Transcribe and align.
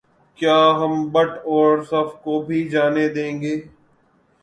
کیا 0.39 0.57
ہم 0.79 0.93
بٹ 1.11 1.31
اور 1.47 1.83
صف 1.83 2.09
کو 2.23 2.41
بھی 2.41 2.67
جانے 2.69 3.07
دیں 3.09 3.33
گے 3.41 3.55